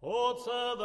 [0.00, 0.78] Chutzam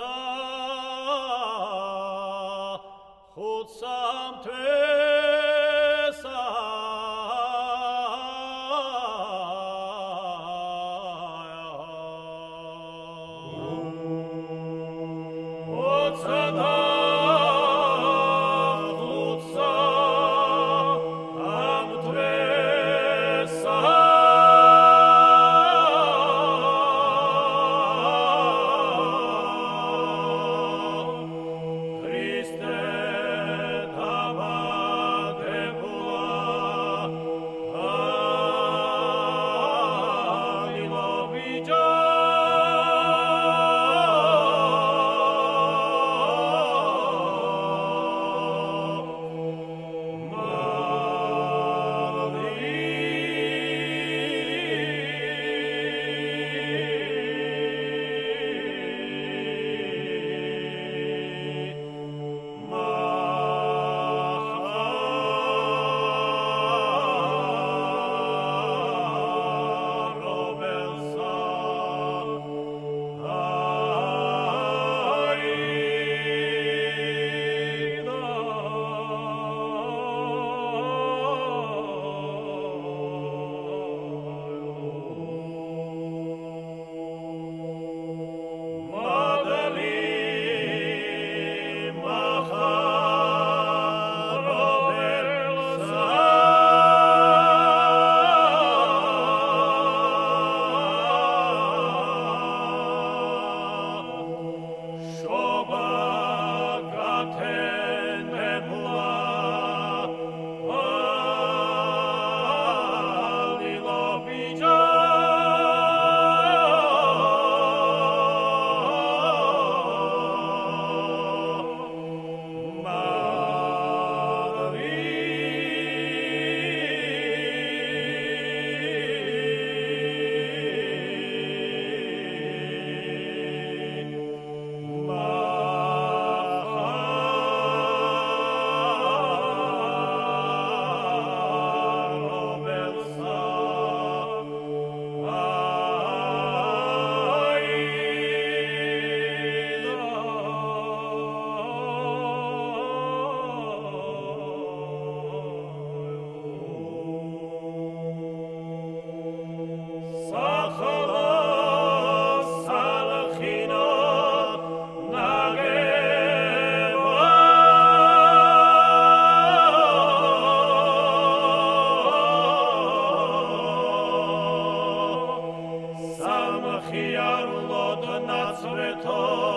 [176.93, 179.52] Samchiar lod na cveto